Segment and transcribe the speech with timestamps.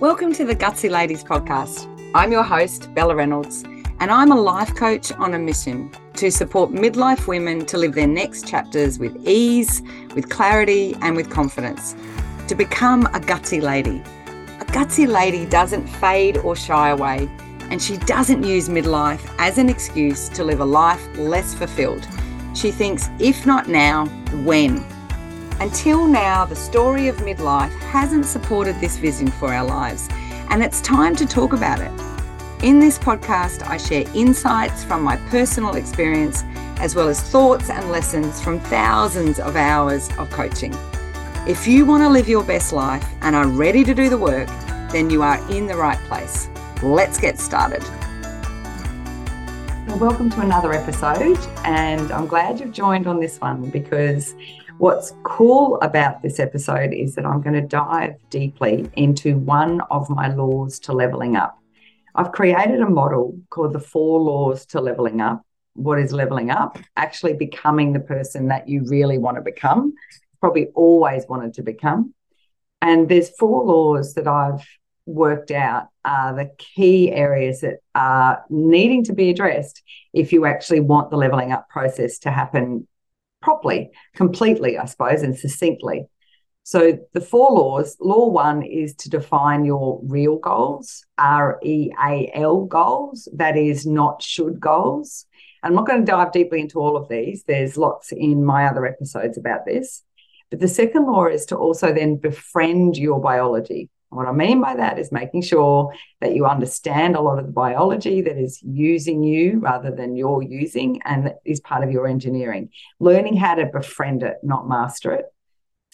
[0.00, 1.86] Welcome to the Gutsy Ladies podcast.
[2.14, 3.62] I'm your host, Bella Reynolds,
[4.00, 8.06] and I'm a life coach on a mission to support midlife women to live their
[8.06, 9.80] next chapters with ease,
[10.14, 11.94] with clarity, and with confidence.
[12.48, 14.02] To become a gutsy lady.
[14.60, 17.30] A gutsy lady doesn't fade or shy away,
[17.70, 22.06] and she doesn't use midlife as an excuse to live a life less fulfilled.
[22.54, 24.06] She thinks, if not now,
[24.44, 24.84] when?
[25.60, 30.08] Until now, the story of midlife hasn't supported this vision for our lives,
[30.50, 31.92] and it's time to talk about it.
[32.64, 36.42] In this podcast, I share insights from my personal experience,
[36.78, 40.74] as well as thoughts and lessons from thousands of hours of coaching.
[41.46, 44.48] If you want to live your best life and are ready to do the work,
[44.90, 46.48] then you are in the right place.
[46.82, 47.82] Let's get started.
[49.98, 54.34] Welcome to another episode, and I'm glad you've joined on this one because
[54.82, 60.10] What's cool about this episode is that I'm going to dive deeply into one of
[60.10, 61.56] my laws to leveling up.
[62.16, 65.46] I've created a model called the four laws to leveling up.
[65.74, 66.78] What is leveling up?
[66.96, 69.94] Actually becoming the person that you really want to become,
[70.40, 72.12] probably always wanted to become.
[72.80, 74.66] And there's four laws that I've
[75.06, 79.80] worked out are the key areas that are needing to be addressed
[80.12, 82.88] if you actually want the leveling up process to happen
[83.42, 86.06] properly, completely, I suppose, and succinctly.
[86.64, 92.30] So the four laws, law one is to define your real goals, R E A
[92.34, 95.26] L goals, that is not should goals.
[95.64, 97.44] I'm not going to dive deeply into all of these.
[97.46, 100.02] There's lots in my other episodes about this.
[100.50, 103.88] But the second law is to also then befriend your biology.
[104.12, 107.52] What I mean by that is making sure that you understand a lot of the
[107.52, 112.06] biology that is using you rather than you're using and that is part of your
[112.06, 112.68] engineering.
[113.00, 115.24] Learning how to befriend it, not master it.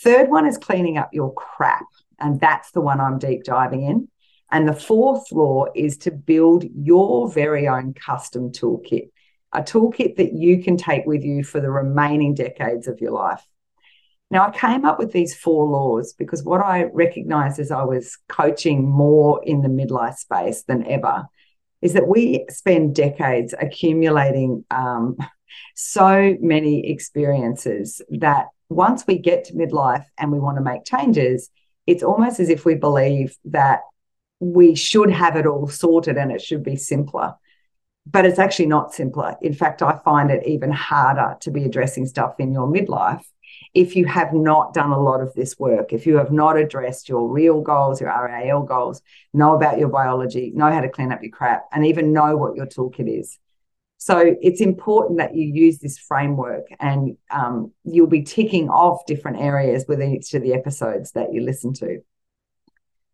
[0.00, 1.86] Third one is cleaning up your crap.
[2.18, 4.08] And that's the one I'm deep diving in.
[4.50, 9.10] And the fourth law is to build your very own custom toolkit,
[9.52, 13.46] a toolkit that you can take with you for the remaining decades of your life.
[14.30, 18.18] Now, I came up with these four laws because what I recognized as I was
[18.28, 21.26] coaching more in the midlife space than ever
[21.80, 25.16] is that we spend decades accumulating um,
[25.74, 31.50] so many experiences that once we get to midlife and we want to make changes,
[31.86, 33.80] it's almost as if we believe that
[34.40, 37.34] we should have it all sorted and it should be simpler.
[38.06, 39.36] But it's actually not simpler.
[39.40, 43.22] In fact, I find it even harder to be addressing stuff in your midlife
[43.74, 47.08] if you have not done a lot of this work, if you have not addressed
[47.08, 49.02] your real goals, your RAL goals,
[49.32, 52.56] know about your biology, know how to clean up your crap, and even know what
[52.56, 53.38] your toolkit is.
[53.98, 59.40] So it's important that you use this framework and um, you'll be ticking off different
[59.40, 62.00] areas within each of the episodes that you listen to.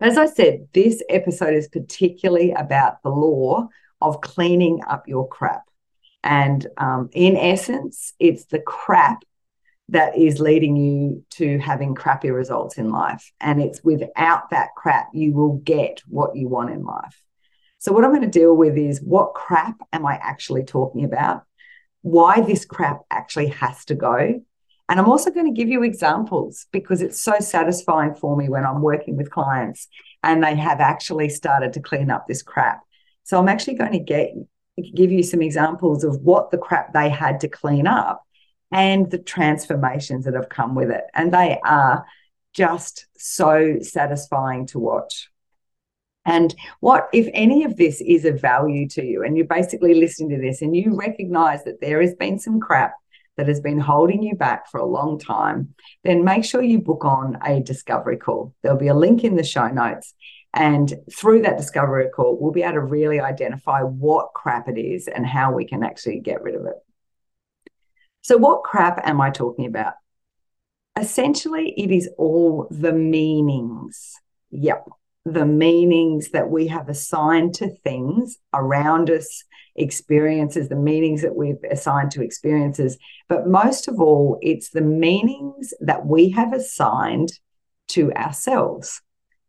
[0.00, 3.68] As I said, this episode is particularly about the law
[4.02, 5.62] of cleaning up your crap.
[6.22, 9.24] And um, in essence, it's the crap
[9.88, 13.30] that is leading you to having crappy results in life.
[13.40, 17.20] And it's without that crap, you will get what you want in life.
[17.78, 21.42] So, what I'm going to deal with is what crap am I actually talking about?
[22.00, 24.40] Why this crap actually has to go.
[24.88, 28.64] And I'm also going to give you examples because it's so satisfying for me when
[28.64, 29.88] I'm working with clients
[30.22, 32.80] and they have actually started to clean up this crap.
[33.24, 34.30] So, I'm actually going to get
[34.94, 38.24] give you some examples of what the crap they had to clean up
[38.74, 41.04] and the transformations that have come with it.
[41.14, 42.04] And they are
[42.52, 45.30] just so satisfying to watch.
[46.26, 50.30] And what, if any of this is of value to you, and you're basically listening
[50.30, 52.94] to this and you recognize that there has been some crap
[53.36, 57.04] that has been holding you back for a long time, then make sure you book
[57.04, 58.54] on a discovery call.
[58.62, 60.14] There'll be a link in the show notes.
[60.52, 65.06] And through that discovery call, we'll be able to really identify what crap it is
[65.06, 66.76] and how we can actually get rid of it.
[68.24, 69.92] So, what crap am I talking about?
[70.98, 74.14] Essentially, it is all the meanings.
[74.50, 74.88] Yep,
[75.26, 79.44] the meanings that we have assigned to things around us,
[79.76, 82.96] experiences, the meanings that we've assigned to experiences.
[83.28, 87.28] But most of all, it's the meanings that we have assigned
[87.88, 89.02] to ourselves.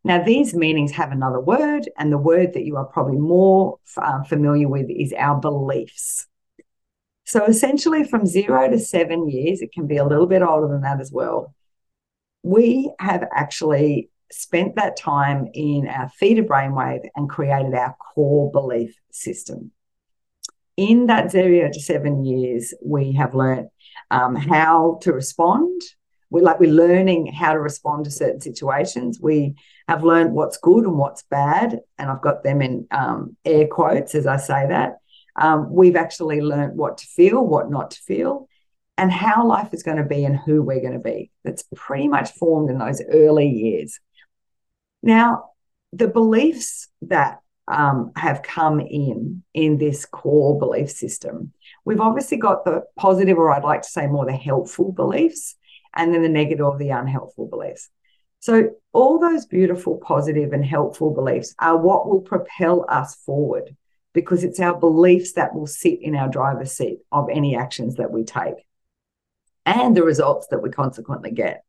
[0.04, 4.24] Now, these meanings have another word, and the word that you are probably more uh,
[4.24, 6.28] familiar with is our beliefs.
[7.25, 10.81] So essentially, from zero to seven years, it can be a little bit older than
[10.81, 11.54] that as well.
[12.44, 18.95] We have actually spent that time in our theta brainwave and created our core belief
[19.12, 19.72] system.
[20.77, 23.69] In that zero to seven years, we have learned
[24.12, 25.81] um, how to respond.
[26.30, 29.19] We like we're learning how to respond to certain situations.
[29.21, 29.56] We
[29.88, 31.80] have learned what's good and what's bad.
[31.98, 34.98] And I've got them in um, air quotes as I say that.
[35.36, 38.48] Um, we've actually learned what to feel, what not to feel,
[38.98, 41.32] and how life is going to be and who we're going to be.
[41.44, 44.00] That's pretty much formed in those early years.
[45.04, 45.52] Now,
[45.92, 51.52] the beliefs that um, have come in in this core belief system,
[51.84, 55.56] we've obviously got the positive, or I'd like to say more the helpful beliefs,
[55.96, 57.90] and then the negative or the unhelpful beliefs.
[58.40, 63.76] So, all those beautiful, positive, and helpful beliefs are what will propel us forward
[64.16, 68.12] because it's our beliefs that will sit in our driver's seat of any actions that
[68.12, 68.56] we take
[69.66, 71.64] and the results that we consequently get.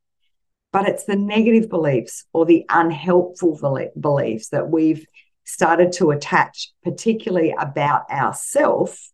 [0.72, 3.58] But it's the negative beliefs or the unhelpful
[3.98, 5.04] beliefs that we've
[5.44, 9.10] started to attach, particularly about ourself.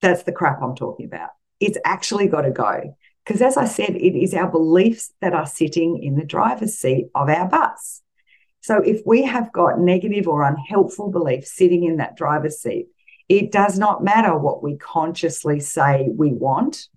[0.00, 1.30] That's the crap I'm talking about.
[1.60, 2.96] It's actually got to go.
[3.24, 7.08] Because as I said, it is our beliefs that are sitting in the driver's seat
[7.14, 8.02] of our bus.
[8.64, 12.86] So if we have got negative or unhelpful beliefs sitting in that driver's seat,
[13.28, 16.88] it does not matter what we consciously say we want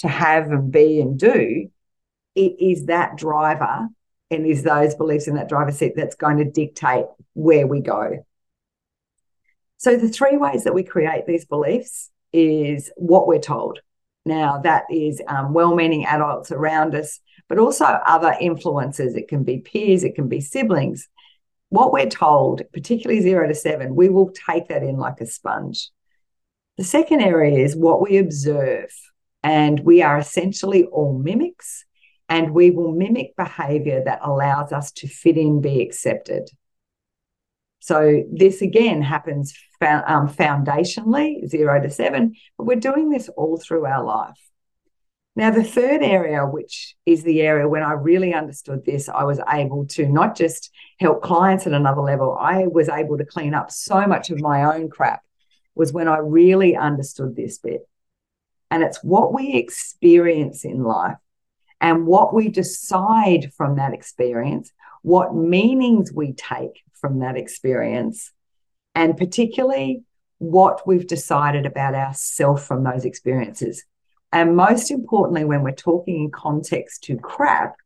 [0.00, 1.70] to have and be and do.
[2.34, 3.88] It is that driver
[4.30, 8.22] and is those beliefs in that driver's seat that's going to dictate where we go.
[9.78, 13.78] So the three ways that we create these beliefs is what we're told.
[14.26, 19.14] Now, that is um, well meaning adults around us, but also other influences.
[19.14, 21.08] It can be peers, it can be siblings.
[21.70, 25.90] What we're told, particularly zero to seven, we will take that in like a sponge.
[26.76, 28.90] The second area is what we observe,
[29.42, 31.84] and we are essentially all mimics,
[32.28, 36.48] and we will mimic behavior that allows us to fit in, be accepted.
[37.80, 43.86] So this again happens um, foundationally, zero to seven, but we're doing this all through
[43.86, 44.38] our life.
[45.38, 49.38] Now, the third area, which is the area when I really understood this, I was
[49.48, 53.70] able to not just help clients at another level, I was able to clean up
[53.70, 55.22] so much of my own crap,
[55.76, 57.88] was when I really understood this bit.
[58.72, 61.18] And it's what we experience in life
[61.80, 68.32] and what we decide from that experience, what meanings we take from that experience,
[68.96, 70.02] and particularly
[70.38, 73.84] what we've decided about ourselves from those experiences.
[74.32, 77.76] And most importantly, when we're talking in context to crap,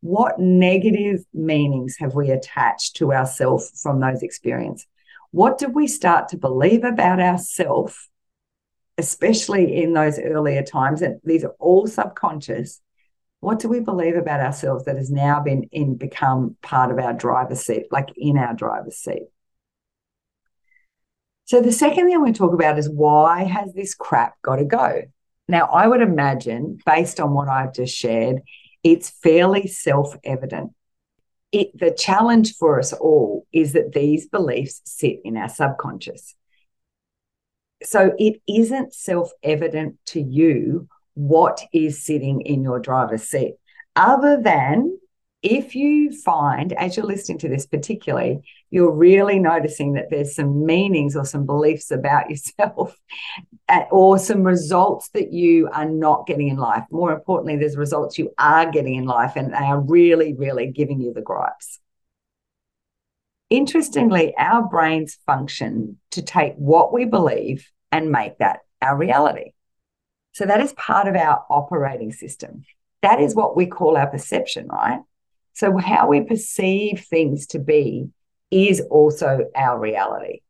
[0.00, 4.86] what negative meanings have we attached to ourselves from those experiences?
[5.32, 8.08] What did we start to believe about ourselves,
[8.96, 11.02] especially in those earlier times?
[11.02, 12.80] And these are all subconscious
[13.40, 17.12] what do we believe about ourselves that has now been in become part of our
[17.12, 19.28] driver's seat, like in our driver's seat?
[21.44, 25.02] So the second thing we talk about is why has this crap got to go?
[25.48, 28.42] Now, I would imagine, based on what I've just shared,
[28.84, 30.72] it's fairly self-evident.
[31.52, 36.34] It, the challenge for us all is that these beliefs sit in our subconscious.
[37.82, 43.54] So it isn't self-evident to you what is sitting in your driver's seat,
[43.96, 44.97] other than
[45.42, 48.40] if you find, as you're listening to this particularly,
[48.70, 52.96] you're really noticing that there's some meanings or some beliefs about yourself
[53.90, 56.84] or some results that you are not getting in life.
[56.90, 61.00] More importantly, there's results you are getting in life and they are really, really giving
[61.00, 61.78] you the gripes.
[63.48, 69.52] Interestingly, our brains function to take what we believe and make that our reality.
[70.32, 72.64] So that is part of our operating system.
[73.02, 75.00] That is what we call our perception, right?
[75.58, 78.10] So how we perceive things to be
[78.48, 80.42] is also our reality.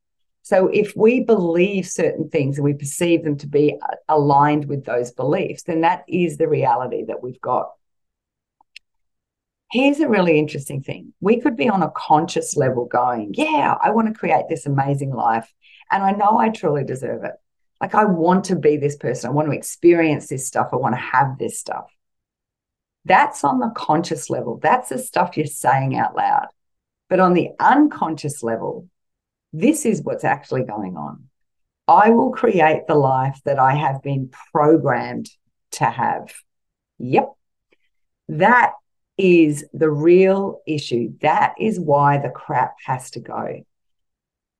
[0.43, 4.85] So if we believe certain things and we perceive them to be uh, aligned with
[4.85, 7.71] those beliefs, then that is the reality that we've got.
[9.73, 11.15] Here's a really interesting thing.
[11.21, 15.15] We could be on a conscious level going, Yeah, I want to create this amazing
[15.15, 15.51] life.
[15.91, 17.33] And I know I truly deserve it.
[17.81, 19.31] Like, I want to be this person.
[19.31, 20.69] I want to experience this stuff.
[20.73, 21.87] I want to have this stuff.
[23.09, 24.59] That's on the conscious level.
[24.63, 26.49] That's the stuff you're saying out loud.
[27.09, 28.87] But on the unconscious level,
[29.53, 31.25] this is what's actually going on.
[31.89, 35.31] I will create the life that I have been programmed
[35.73, 36.35] to have.
[36.99, 37.33] Yep.
[38.29, 38.73] That
[39.17, 41.15] is the real issue.
[41.23, 43.65] That is why the crap has to go.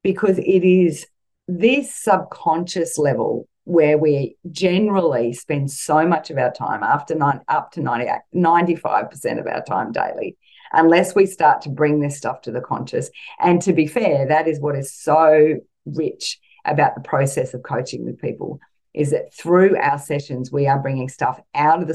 [0.03, 1.07] Because it is
[1.47, 7.71] this subconscious level where we generally spend so much of our time after nine, up
[7.73, 10.39] to 98, 95% of our time daily,
[10.73, 13.11] unless we start to bring this stuff to the conscious.
[13.39, 18.07] And to be fair, that is what is so rich about the process of coaching
[18.07, 18.59] with people
[18.95, 21.95] is that through our sessions, we are bringing stuff out of the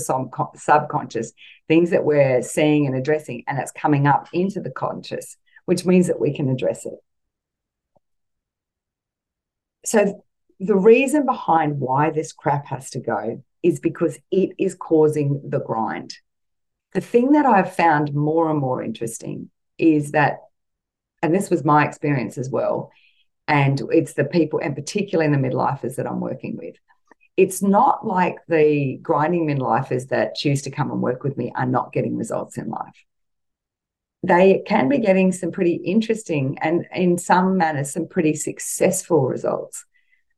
[0.56, 1.34] subconscious,
[1.68, 5.38] things that we're seeing and addressing, and it's coming up into the conscious.
[5.65, 7.00] which means that we can address it.
[9.86, 10.24] So,
[10.63, 15.60] the reason behind why this crap has to go is because it is causing the
[15.60, 16.17] grind.
[16.93, 20.39] The thing that I've found more and more interesting is that,
[21.22, 22.91] and this was my experience as well,
[23.48, 26.75] and it's the people, and particularly in the midlifers that I'm working with.
[27.36, 31.65] It's not like the grinding midlifers that choose to come and work with me are
[31.65, 33.05] not getting results in life.
[34.22, 39.84] They can be getting some pretty interesting and, in some manners, some pretty successful results.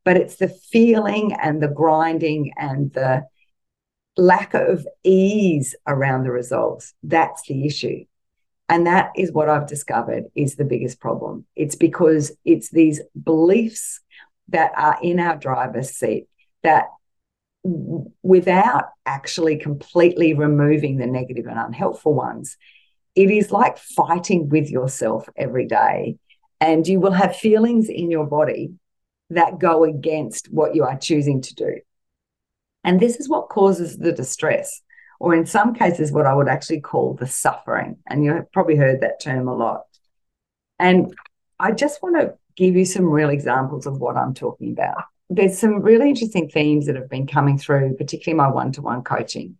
[0.06, 3.26] But it's the feeling and the grinding and the
[4.16, 8.06] lack of ease around the results that's the issue
[8.68, 11.46] and that is what I've discovered is the biggest problem.
[11.54, 14.00] It's because it's these beliefs
[14.48, 16.26] that are in our driver's seat
[16.62, 16.86] that
[17.62, 22.56] without actually completely removing the negative and unhelpful ones,
[23.14, 26.16] it is like fighting with yourself every day.
[26.60, 28.72] And you will have feelings in your body
[29.30, 31.80] that go against what you are choosing to do.
[32.84, 34.82] And this is what causes the distress
[35.18, 37.96] or in some cases, what I would actually call the suffering.
[38.06, 39.82] And you've probably heard that term a lot.
[40.78, 41.14] And
[41.58, 45.04] I just want to give you some real examples of what I'm talking about.
[45.28, 49.02] There's some really interesting themes that have been coming through, particularly my one to one
[49.02, 49.56] coaching.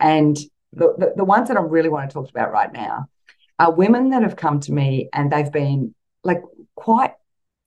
[0.00, 0.36] And
[0.72, 3.06] the, the, the ones that I really want to talk about right now
[3.58, 6.42] are women that have come to me and they've been like
[6.74, 7.12] quite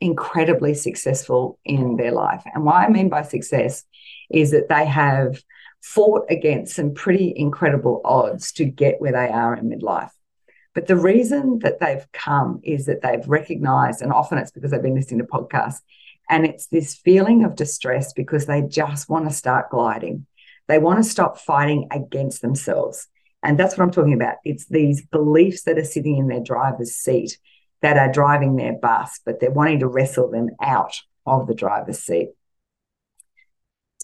[0.02, 2.44] incredibly successful in their life.
[2.54, 3.84] And what I mean by success
[4.30, 5.42] is that they have
[5.82, 10.10] fought against some pretty incredible odds to get where they are in midlife.
[10.74, 14.82] But the reason that they've come is that they've recognized, and often it's because they've
[14.82, 15.82] been listening to podcasts,
[16.30, 20.26] and it's this feeling of distress because they just want to start gliding.
[20.68, 23.08] They want to stop fighting against themselves.
[23.44, 24.38] And that's what I'm talking about.
[24.44, 27.38] It's these beliefs that are sitting in their driver's seat
[27.86, 32.00] that are driving their bus, but they're wanting to wrestle them out of the driver's
[32.00, 32.30] seat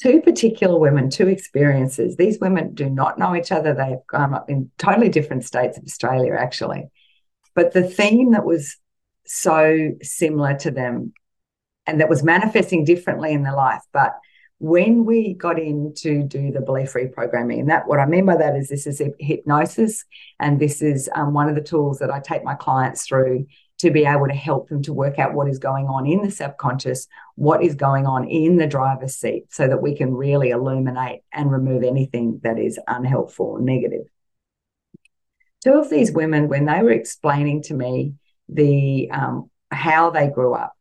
[0.01, 2.15] two particular women, two experiences.
[2.15, 3.73] These women do not know each other.
[3.73, 6.89] They've gone up in totally different states of Australia, actually.
[7.53, 8.77] But the theme that was
[9.25, 11.13] so similar to them
[11.85, 13.81] and that was manifesting differently in their life.
[13.93, 14.13] But
[14.57, 18.37] when we got in to do the belief reprogramming, and that what I mean by
[18.37, 20.05] that is this is hypnosis,
[20.39, 23.47] and this is um, one of the tools that I take my clients through
[23.81, 26.31] to be able to help them to work out what is going on in the
[26.31, 31.21] subconscious, what is going on in the driver's seat, so that we can really illuminate
[31.33, 34.05] and remove anything that is unhelpful or negative.
[35.63, 38.13] Two of these women, when they were explaining to me
[38.47, 40.73] the um, how they grew up.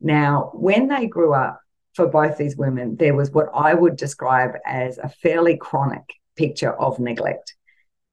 [0.00, 1.60] Now, when they grew up,
[1.94, 6.02] for both these women, there was what I would describe as a fairly chronic
[6.36, 7.54] picture of neglect.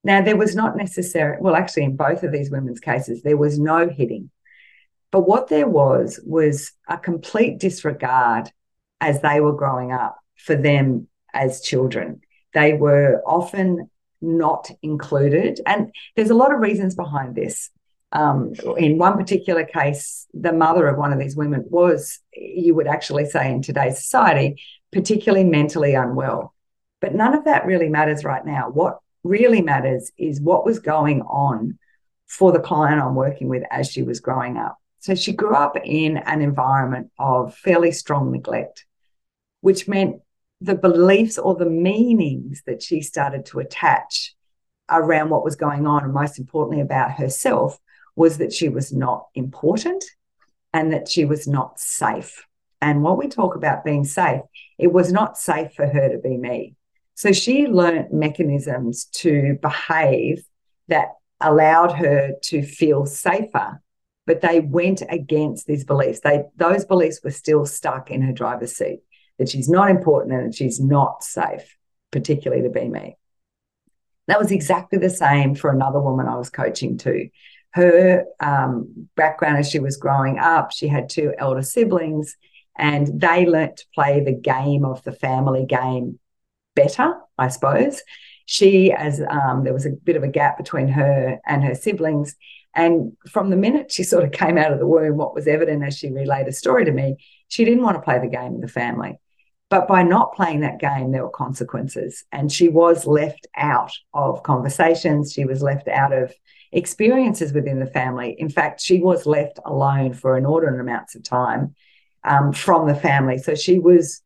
[0.04, 3.60] Now, there was not necessary, well, actually, in both of these women's cases, there was
[3.60, 4.32] no hitting.
[5.12, 8.52] But what there was was a complete disregard
[9.00, 12.22] as they were growing up for them as children.
[12.54, 13.90] They were often
[14.22, 15.60] not included.
[15.66, 17.70] And there's a lot of reasons behind this.
[18.14, 22.88] Um, in one particular case, the mother of one of these women was, you would
[22.88, 26.54] actually say in today's society, particularly mentally unwell.
[27.00, 28.70] But none of that really matters right now.
[28.70, 31.78] What really matters is what was going on
[32.28, 34.78] for the client I'm working with as she was growing up.
[35.00, 38.86] So she grew up in an environment of fairly strong neglect,
[39.62, 40.22] which meant
[40.62, 44.36] the beliefs or the meanings that she started to attach
[44.90, 47.80] around what was going on, and most importantly about herself,
[48.16, 50.04] was that she was not important
[50.74, 52.46] and that she was not safe.
[52.82, 54.42] And what we talk about being safe,
[54.78, 56.76] it was not safe for her to be me.
[57.16, 60.44] So she learned mechanisms to behave
[60.88, 63.82] that allowed her to feel safer,
[64.26, 66.22] but they went against these beliefs.
[66.22, 69.02] They those beliefs were still stuck in her driver's seat
[69.38, 71.76] that she's not important and that she's not safe,
[72.12, 73.18] particularly to be me.
[74.28, 77.30] That was exactly the same for another woman I was coaching too.
[77.72, 82.36] Her um, background as she was growing up, she had two elder siblings,
[82.78, 86.20] and they learnt to play the game of the family game
[86.76, 88.02] better, I suppose.
[88.46, 92.36] She, as um, there was a bit of a gap between her and her siblings.
[92.76, 95.84] And from the minute she sort of came out of the womb, what was evident
[95.84, 98.62] as she relayed a story to me, she didn't want to play the game in
[98.62, 99.20] the family.
[99.70, 102.26] But by not playing that game, there were consequences.
[102.34, 105.32] And she was left out of conversations.
[105.32, 106.34] She was left out of
[106.74, 108.36] experiences within the family.
[108.38, 111.74] In fact, she was left alone for inordinate amounts of time
[112.26, 113.38] um, from the family.
[113.38, 114.22] So she was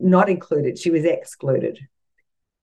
[0.00, 1.78] not included, she was excluded.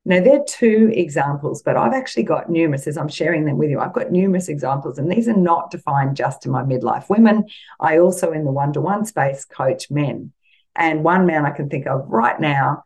[0.06, 3.82] Now, they're two examples, but I've actually got numerous as I'm sharing them with you.
[3.82, 7.44] I've got numerous examples, and these are not defined just to my midlife women.
[7.82, 10.32] I also, in the one to one space, coach men.
[10.77, 12.86] And one man I can think of right now,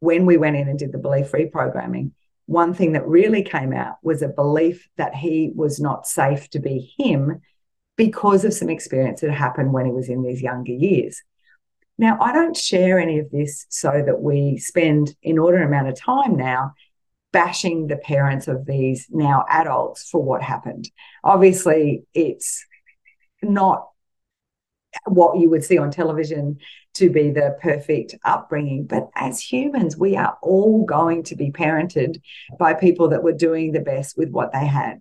[0.00, 2.12] when we went in and did the belief reprogramming,
[2.46, 6.58] one thing that really came out was a belief that he was not safe to
[6.58, 7.42] be him
[7.96, 11.22] because of some experience that happened when he was in these younger years.
[11.98, 16.36] Now, I don't share any of this so that we spend inordinate amount of time
[16.36, 16.72] now
[17.32, 20.90] bashing the parents of these now adults for what happened.
[21.24, 22.64] Obviously, it's
[23.42, 23.88] not
[25.06, 26.58] what you would see on television
[26.94, 28.84] to be the perfect upbringing.
[28.86, 32.20] But as humans, we are all going to be parented
[32.58, 35.00] by people that were doing the best with what they had.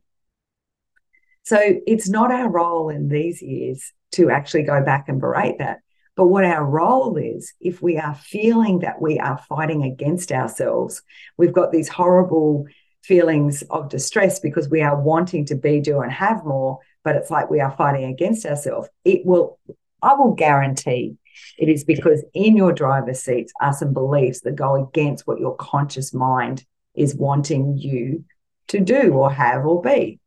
[1.43, 5.79] So it's not our role in these years to actually go back and berate that.
[6.21, 11.01] But what our role is, if we are feeling that we are fighting against ourselves,
[11.35, 12.67] we've got these horrible
[13.01, 17.31] feelings of distress because we are wanting to be, do, and have more, but it's
[17.31, 18.87] like we are fighting against ourselves.
[19.03, 19.57] It will,
[20.03, 21.17] I will guarantee
[21.57, 25.55] it is because in your driver's seats are some beliefs that go against what your
[25.55, 26.63] conscious mind
[26.93, 28.25] is wanting you
[28.67, 30.19] to do or have or be.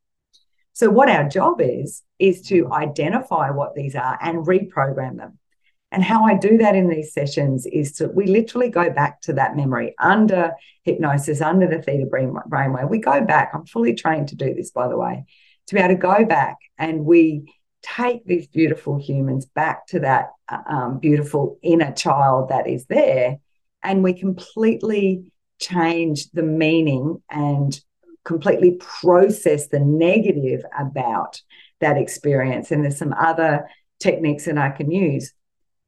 [0.73, 5.39] So, what our job is, is to identify what these are and reprogram them.
[5.95, 9.33] And how I do that in these sessions is to, we literally go back to
[9.35, 10.51] that memory under
[10.83, 12.91] hypnosis, under the theta brain brainwave.
[12.91, 15.25] We go back, I'm fully trained to do this, by the way,
[15.69, 20.31] to be able to go back and we take these beautiful humans back to that
[20.69, 23.39] um, beautiful inner child that is there.
[23.85, 27.81] And we completely change the meaning and
[28.25, 31.41] completely process the negative about
[31.79, 32.73] that experience.
[32.73, 33.69] And there's some other
[34.01, 35.33] techniques that I can use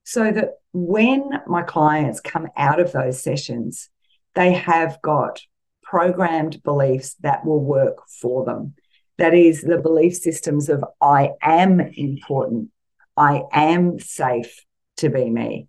[0.06, 3.90] so that when my clients come out of those sessions,
[4.36, 5.42] they have got
[5.82, 8.74] programmed beliefs that will work for them.
[9.18, 12.70] That is the belief systems of I am important,
[13.16, 14.64] I am safe
[14.98, 15.66] to be me,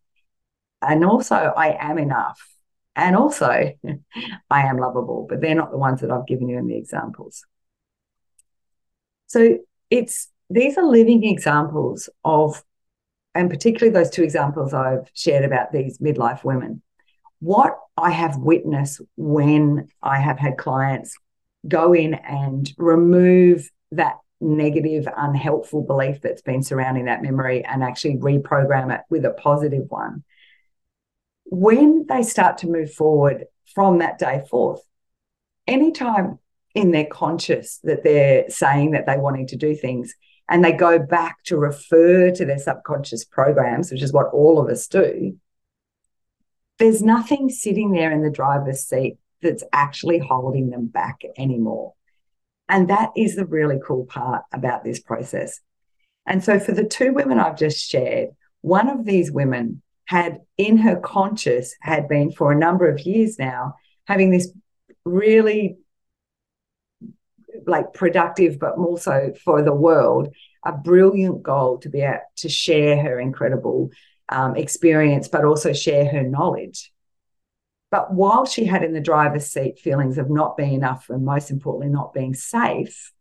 [0.83, 2.39] and also I am enough,
[2.95, 3.47] and also
[4.51, 7.43] I am lovable, but they're not the ones that I've given you in the examples.
[9.25, 9.57] So
[9.89, 12.63] it's these are living examples of,
[13.37, 16.81] and particularly those two examples I've shared about these midlife women.
[17.39, 21.15] What I have witnessed when I have had clients
[21.67, 28.15] go in and remove that negative, unhelpful belief that's been surrounding that memory and actually
[28.15, 30.23] reprogram it with a positive one.
[31.45, 34.81] When they start to move forward from that day forth,
[35.67, 36.39] anytime
[36.73, 40.15] in their conscious that they're saying that they're wanting to do things
[40.49, 44.69] and they go back to refer to their subconscious programs, which is what all of
[44.69, 45.37] us do,
[46.79, 51.93] there's nothing sitting there in the driver's seat that's actually holding them back anymore.
[52.69, 55.59] And that is the really cool part about this process.
[56.25, 58.29] And so, for the two women I've just shared,
[58.61, 63.39] one of these women had in her conscious, had been for a number of years
[63.39, 64.51] now, having this
[65.05, 65.77] really
[67.67, 70.33] like productive, but also for the world,
[70.65, 73.91] a brilliant goal to be able to share her incredible
[74.29, 76.91] um, experience, but also share her knowledge.
[77.91, 81.51] But while she had in the driver's seat feelings of not being enough and most
[81.51, 83.13] importantly, not being safe,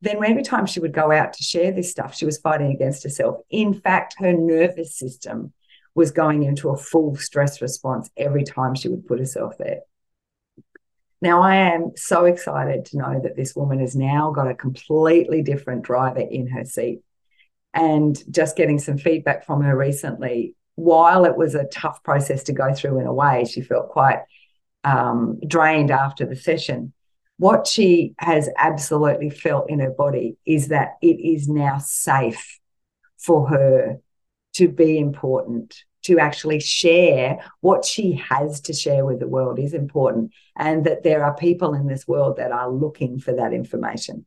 [0.00, 3.02] then every time she would go out to share this stuff, she was fighting against
[3.02, 3.38] herself.
[3.50, 5.52] In fact, her nervous system
[5.94, 9.80] was going into a full stress response every time she would put herself there.
[11.20, 15.42] Now, I am so excited to know that this woman has now got a completely
[15.42, 17.00] different driver in her seat.
[17.74, 22.52] And just getting some feedback from her recently while it was a tough process to
[22.52, 24.20] go through in a way, she felt quite
[24.84, 26.92] um, drained after the session.
[27.36, 32.60] What she has absolutely felt in her body is that it is now safe
[33.16, 33.98] for her
[34.54, 39.74] to be important, to actually share what she has to share with the world is
[39.74, 44.24] important, and that there are people in this world that are looking for that information.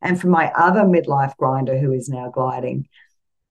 [0.00, 2.88] And for my other midlife grinder who is now gliding,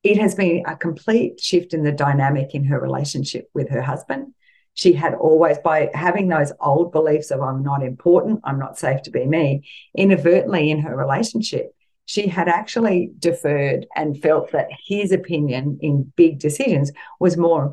[0.03, 4.33] it has been a complete shift in the dynamic in her relationship with her husband.
[4.73, 9.03] She had always, by having those old beliefs of I'm not important, I'm not safe
[9.03, 11.75] to be me, inadvertently in her relationship,
[12.11, 17.63] she had actually deferred and felt that his opinion in big decisions was more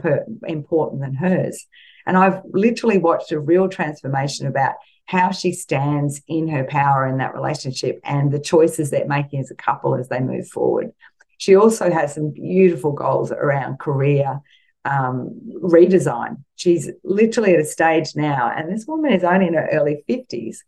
[0.47, 1.67] important than hers.
[2.07, 7.19] And I've literally watched a real transformation about how she stands in her power in
[7.19, 10.93] that relationship and the choices they're making as a couple as they move forward.
[11.39, 14.39] She also has some beautiful goals around career,
[14.85, 15.33] um,
[15.65, 16.45] redesign.
[16.55, 20.59] She's literally at a stage now, and this woman is only in her early 50s,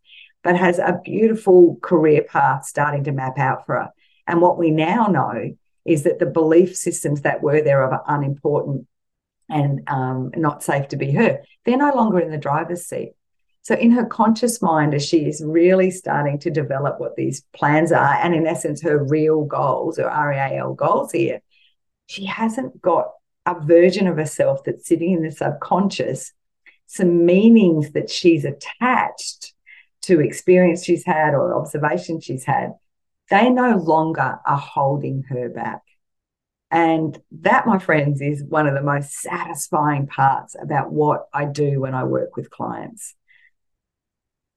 [0.42, 3.90] but has a beautiful career path starting to map out for her.
[4.26, 8.86] And what we now know is that the belief systems that were there of unimportant
[9.48, 13.12] and um, not safe to be her, they're no longer in the driver's seat.
[13.62, 17.92] So, in her conscious mind, as she is really starting to develop what these plans
[17.92, 21.42] are, and in essence, her real goals or REAL goals here,
[22.06, 23.10] she hasn't got
[23.44, 26.32] a version of herself that's sitting in the subconscious,
[26.86, 29.49] some meanings that she's attached
[30.02, 32.72] to experience she's had or observation she's had,
[33.28, 35.82] they no longer are holding her back.
[36.70, 41.80] And that, my friends, is one of the most satisfying parts about what I do
[41.80, 43.14] when I work with clients.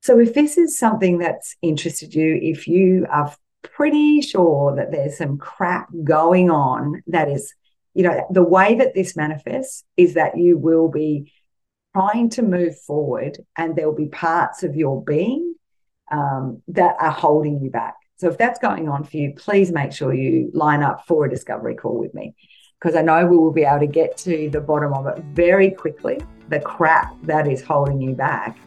[0.01, 5.17] So, if this is something that's interested you, if you are pretty sure that there's
[5.17, 7.53] some crap going on that is,
[7.93, 11.31] you know, the way that this manifests is that you will be
[11.93, 15.55] trying to move forward and there'll be parts of your being
[16.11, 17.95] um, that are holding you back.
[18.17, 21.29] So if that's going on for you, please make sure you line up for a
[21.29, 22.35] discovery call with me
[22.79, 25.71] because I know we will be able to get to the bottom of it very
[25.71, 28.57] quickly, the crap that is holding you back,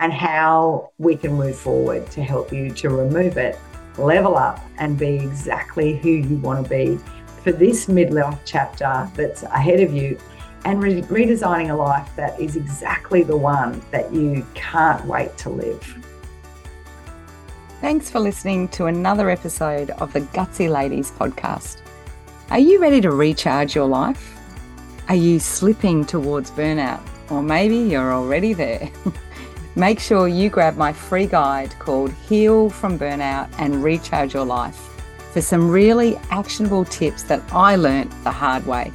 [0.00, 3.58] and how we can move forward to help you to remove it,
[3.96, 6.98] level up, and be exactly who you want to be
[7.42, 10.18] for this midlife chapter that's ahead of you
[10.64, 15.50] and re- redesigning a life that is exactly the one that you can't wait to
[15.50, 15.82] live.
[17.80, 21.78] Thanks for listening to another episode of the Gutsy Ladies podcast.
[22.50, 24.36] Are you ready to recharge your life?
[25.08, 27.00] Are you slipping towards burnout?
[27.30, 28.90] Or maybe you're already there.
[29.76, 34.90] Make sure you grab my free guide called Heal from Burnout and Recharge Your Life
[35.32, 38.90] for some really actionable tips that I learnt the hard way.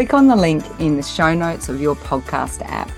[0.00, 2.90] Click on the link in the show notes of your podcast app.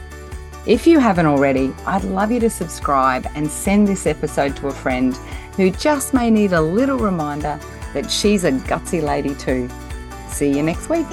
[0.67, 4.73] If you haven't already, I'd love you to subscribe and send this episode to a
[4.73, 5.17] friend
[5.57, 7.59] who just may need a little reminder
[7.93, 9.69] that she's a gutsy lady too.
[10.29, 11.09] See you next week.